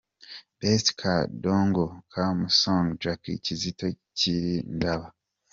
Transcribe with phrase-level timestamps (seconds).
[0.59, 3.87] Best Kadongo Kamu Song Jackie Kizito–
[4.19, 5.07] Zirindaba.